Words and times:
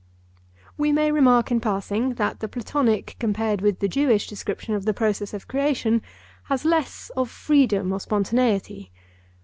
We 0.79 0.91
may 0.91 1.11
remark 1.11 1.51
in 1.51 1.59
passing, 1.59 2.15
that 2.15 2.39
the 2.39 2.47
Platonic 2.47 3.15
compared 3.19 3.61
with 3.61 3.77
the 3.77 3.87
Jewish 3.87 4.25
description 4.25 4.73
of 4.73 4.85
the 4.85 4.95
process 4.95 5.31
of 5.31 5.47
creation 5.47 6.01
has 6.45 6.65
less 6.65 7.11
of 7.15 7.29
freedom 7.29 7.91
or 7.93 7.99
spontaneity. 7.99 8.89